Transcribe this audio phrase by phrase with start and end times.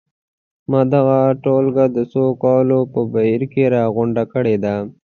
[0.69, 4.75] ما دغه ټولګه د څو کلونو په بهیر کې راغونډه کړې ده.